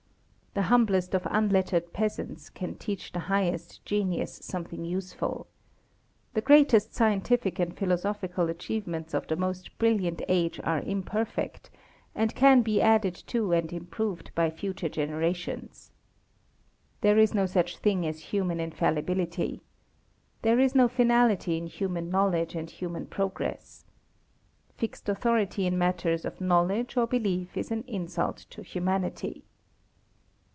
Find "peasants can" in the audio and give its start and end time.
1.93-2.75